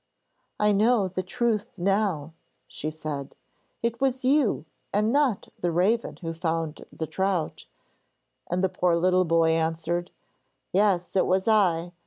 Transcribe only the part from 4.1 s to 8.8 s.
you and not the raven who found the trout,' and the